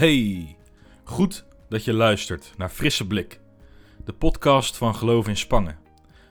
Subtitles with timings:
[0.00, 0.56] Hey,
[1.04, 3.40] goed dat je luistert naar Frisse Blik,
[4.04, 5.78] de podcast van Geloof in Spangen,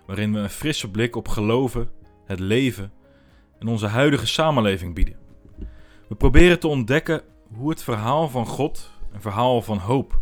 [0.06, 1.90] waarin we een frisse blik op geloven,
[2.26, 2.92] het leven
[3.60, 5.16] en onze huidige samenleving bieden.
[6.08, 7.22] We proberen te ontdekken
[7.54, 10.20] hoe het verhaal van God, een verhaal van hoop,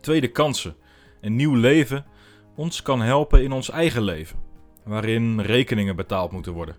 [0.00, 0.76] tweede kansen
[1.20, 2.06] en nieuw leven
[2.54, 4.38] ons kan helpen in ons eigen leven,
[4.84, 6.76] waarin rekeningen betaald moeten worden,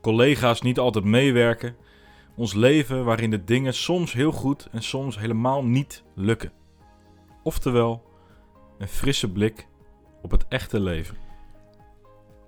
[0.00, 1.76] collega's niet altijd meewerken
[2.36, 6.52] ons leven waarin de dingen soms heel goed en soms helemaal niet lukken.
[7.42, 8.02] Oftewel,
[8.78, 9.66] een frisse blik
[10.22, 11.16] op het echte leven.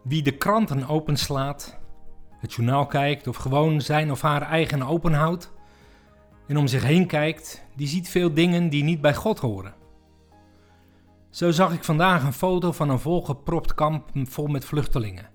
[0.03, 1.81] Wie de kranten openslaat,
[2.39, 5.53] het journaal kijkt of gewoon zijn of haar eigen openhoudt
[6.47, 9.75] en om zich heen kijkt, die ziet veel dingen die niet bij God horen.
[11.31, 15.31] Zo zag ik vandaag een foto van een volgepropt kamp vol met vluchtelingen.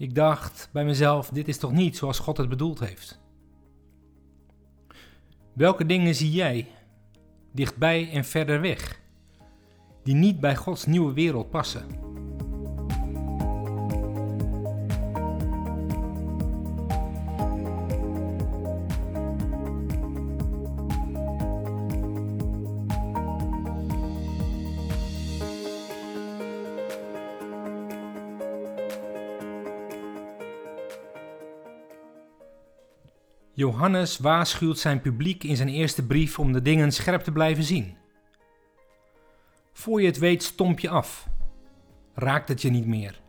[0.00, 3.20] Ik dacht bij mezelf: dit is toch niet zoals God het bedoeld heeft?
[5.52, 6.66] Welke dingen zie jij,
[7.52, 9.00] dichtbij en verder weg,
[10.02, 11.86] die niet bij Gods nieuwe wereld passen?
[33.60, 37.96] Johannes waarschuwt zijn publiek in zijn eerste brief om de dingen scherp te blijven zien.
[39.72, 41.28] Voor je het weet stomp je af.
[42.14, 43.20] Raakt het je niet meer.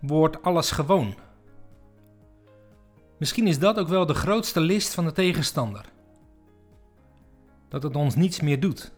[0.00, 1.14] Wordt alles gewoon.
[3.18, 5.84] Misschien is dat ook wel de grootste list van de tegenstander.
[7.68, 8.92] Dat het ons niets meer doet.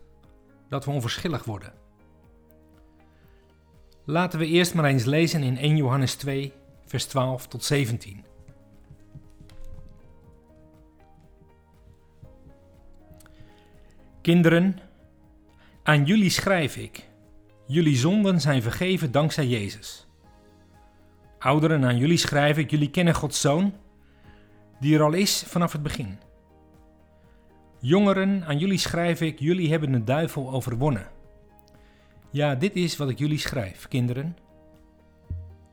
[0.69, 1.73] Dat we onverschillig worden.
[4.05, 6.53] Laten we eerst maar eens lezen in 1 Johannes 2,
[6.85, 8.33] vers 12 tot 17.
[14.25, 14.79] Kinderen,
[15.83, 17.09] aan jullie schrijf ik.
[17.67, 20.07] Jullie zonden zijn vergeven dankzij Jezus.
[21.39, 22.71] Ouderen, aan jullie schrijf ik.
[22.71, 23.75] Jullie kennen Gods Zoon,
[24.81, 26.19] die er al is vanaf het begin.
[27.81, 29.39] Jongeren, aan jullie schrijf ik.
[29.39, 31.07] Jullie hebben de duivel overwonnen.
[32.31, 34.37] Ja, dit is wat ik jullie schrijf, kinderen.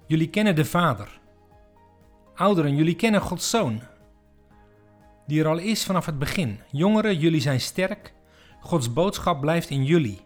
[0.08, 1.20] Jullie kennen de Vader.
[2.36, 3.82] Ouderen, jullie kennen Gods Zoon,
[5.28, 6.60] die er al is vanaf het begin.
[6.72, 8.14] Jongeren, jullie zijn sterk
[8.62, 10.22] Gods boodschap blijft in jullie.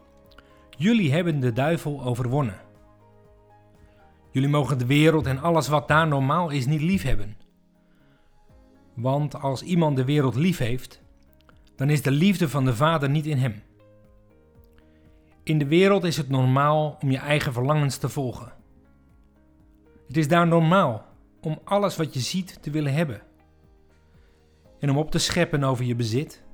[0.77, 2.59] Jullie hebben de duivel overwonnen.
[4.31, 7.37] Jullie mogen de wereld en alles wat daar normaal is niet lief hebben.
[8.93, 11.01] Want als iemand de wereld lief heeft,
[11.75, 13.63] dan is de liefde van de Vader niet in hem.
[15.43, 18.53] In de wereld is het normaal om je eigen verlangens te volgen.
[20.07, 21.05] Het is daar normaal
[21.41, 23.21] om alles wat je ziet te willen hebben.
[24.79, 26.44] En om op te scheppen over je bezit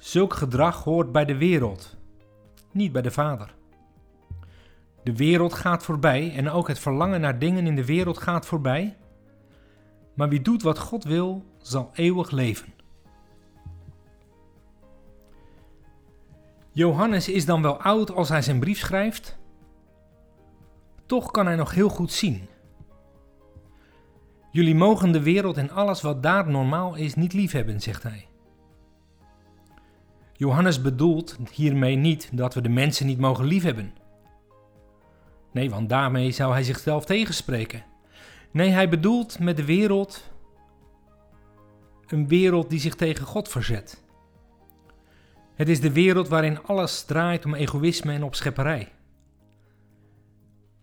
[0.00, 1.96] Zulk gedrag hoort bij de wereld,
[2.72, 3.54] niet bij de Vader.
[5.02, 8.96] De wereld gaat voorbij en ook het verlangen naar dingen in de wereld gaat voorbij.
[10.14, 12.72] Maar wie doet wat God wil, zal eeuwig leven.
[16.72, 19.38] Johannes is dan wel oud als hij zijn brief schrijft.
[21.06, 22.48] Toch kan hij nog heel goed zien.
[24.50, 28.29] Jullie mogen de wereld en alles wat daar normaal is niet liefhebben, zegt hij.
[30.40, 33.94] Johannes bedoelt hiermee niet dat we de mensen niet mogen liefhebben.
[35.52, 37.84] Nee, want daarmee zou hij zichzelf tegenspreken.
[38.50, 40.30] Nee, hij bedoelt met de wereld
[42.06, 44.02] een wereld die zich tegen God verzet.
[45.54, 48.92] Het is de wereld waarin alles draait om egoïsme en opschepperij.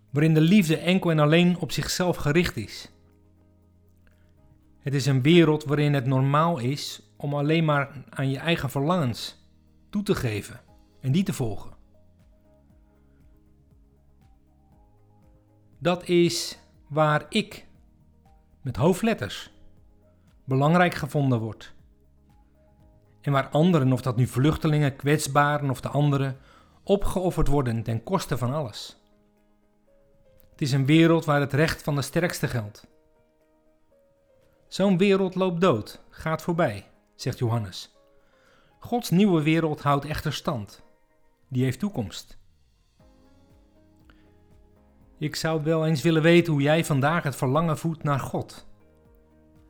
[0.09, 2.91] Waarin de liefde enkel en alleen op zichzelf gericht is.
[4.79, 9.45] Het is een wereld waarin het normaal is om alleen maar aan je eigen verlangens
[9.89, 10.59] toe te geven
[10.99, 11.71] en die te volgen.
[15.79, 17.67] Dat is waar ik,
[18.61, 19.51] met hoofdletters,
[20.43, 21.75] belangrijk gevonden wordt.
[23.21, 26.37] En waar anderen, of dat nu vluchtelingen, kwetsbaren of de anderen,
[26.83, 28.97] opgeofferd worden ten koste van alles.
[30.51, 32.87] Het is een wereld waar het recht van de sterkste geldt.
[34.67, 36.85] Zo'n wereld loopt dood, gaat voorbij,
[37.15, 37.96] zegt Johannes.
[38.79, 40.83] Gods nieuwe wereld houdt echter stand.
[41.47, 42.37] Die heeft toekomst.
[45.17, 48.67] Ik zou wel eens willen weten hoe jij vandaag het verlangen voedt naar God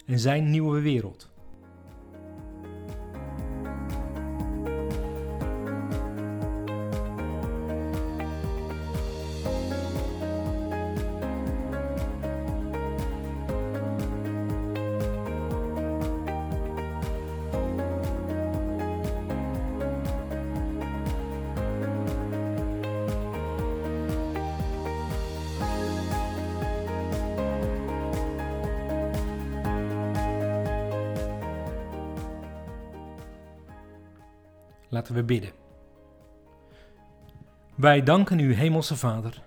[0.05, 1.29] en zijn nieuwe wereld.
[34.97, 35.51] Laten we bidden.
[37.75, 39.43] Wij danken u, Hemelse Vader,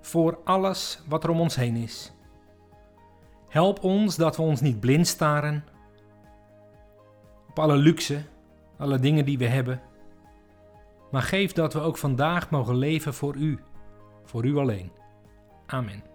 [0.00, 2.12] voor alles wat er om ons heen is.
[3.48, 5.64] Help ons dat we ons niet blind staren
[7.48, 8.22] op alle luxe,
[8.78, 9.80] alle dingen die we hebben,
[11.10, 13.58] maar geef dat we ook vandaag mogen leven voor u,
[14.24, 14.92] voor u alleen.
[15.66, 16.11] Amen.